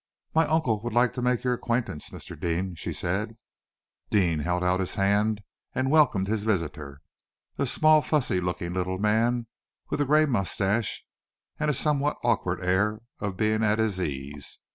"My 0.33 0.47
uncle 0.47 0.81
would 0.81 0.93
like 0.93 1.13
to 1.13 1.21
make 1.21 1.43
your 1.43 1.53
acquaintance, 1.53 2.09
Mr. 2.09 2.35
Deane," 2.35 2.73
she 2.73 2.91
said. 2.91 3.37
Deane 4.09 4.39
held 4.39 4.63
out 4.63 4.79
his 4.79 4.95
hand 4.95 5.41
and 5.75 5.91
welcomed 5.91 6.25
his 6.27 6.41
visitor 6.41 7.03
a 7.59 7.67
small, 7.67 8.01
fussy 8.01 8.41
looking 8.41 8.73
little 8.73 8.97
man 8.97 9.45
with 9.91 10.01
a 10.01 10.05
gray 10.05 10.25
moustache, 10.25 11.05
and 11.59 11.69
a 11.69 11.73
somewhat 11.75 12.17
awkward 12.23 12.63
air 12.63 13.01
of 13.19 13.37
being 13.37 13.63
at 13.63 13.77
his 13.77 14.01
ease. 14.01 14.57